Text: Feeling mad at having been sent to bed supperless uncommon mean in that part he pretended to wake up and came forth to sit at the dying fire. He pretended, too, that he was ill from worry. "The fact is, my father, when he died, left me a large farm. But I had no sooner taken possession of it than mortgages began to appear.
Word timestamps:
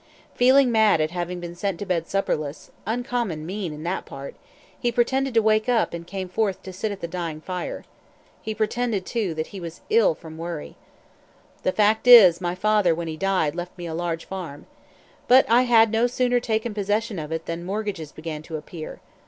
Feeling 0.33 0.71
mad 0.71 0.99
at 0.99 1.11
having 1.11 1.39
been 1.39 1.53
sent 1.53 1.77
to 1.77 1.85
bed 1.85 2.07
supperless 2.07 2.71
uncommon 2.87 3.45
mean 3.45 3.71
in 3.71 3.83
that 3.83 4.03
part 4.03 4.33
he 4.79 4.91
pretended 4.91 5.35
to 5.35 5.43
wake 5.43 5.69
up 5.69 5.93
and 5.93 6.07
came 6.07 6.27
forth 6.27 6.63
to 6.63 6.73
sit 6.73 6.91
at 6.91 7.01
the 7.01 7.07
dying 7.07 7.39
fire. 7.39 7.85
He 8.41 8.55
pretended, 8.55 9.05
too, 9.05 9.35
that 9.35 9.45
he 9.53 9.59
was 9.59 9.81
ill 9.91 10.15
from 10.15 10.39
worry. 10.39 10.75
"The 11.61 11.71
fact 11.71 12.07
is, 12.07 12.41
my 12.41 12.55
father, 12.55 12.95
when 12.95 13.07
he 13.09 13.15
died, 13.15 13.53
left 13.53 13.77
me 13.77 13.85
a 13.85 13.93
large 13.93 14.25
farm. 14.25 14.65
But 15.27 15.47
I 15.47 15.61
had 15.69 15.91
no 15.91 16.07
sooner 16.07 16.39
taken 16.39 16.73
possession 16.73 17.19
of 17.19 17.31
it 17.31 17.45
than 17.45 17.63
mortgages 17.63 18.11
began 18.11 18.41
to 18.41 18.57
appear. 18.57 19.01